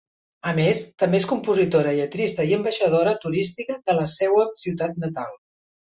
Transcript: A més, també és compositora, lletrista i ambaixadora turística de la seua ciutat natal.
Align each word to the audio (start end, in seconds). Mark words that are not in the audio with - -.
A 0.51 0.53
més, 0.59 0.79
també 1.01 1.19
és 1.23 1.27
compositora, 1.31 1.93
lletrista 1.99 2.47
i 2.53 2.57
ambaixadora 2.57 3.15
turística 3.27 3.77
de 3.91 3.99
la 4.03 4.11
seua 4.19 4.51
ciutat 4.63 4.99
natal. 5.05 5.41